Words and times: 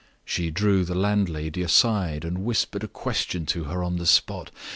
She 0.25 0.49
drew 0.49 0.83
the 0.83 0.95
landlady 0.95 1.61
aside, 1.61 2.25
and 2.25 2.39
whispered 2.39 2.83
a 2.83 2.87
question 2.87 3.45
to 3.45 3.65
her 3.65 3.83
on 3.83 3.97
the 3.97 4.07
spot. 4.07 4.49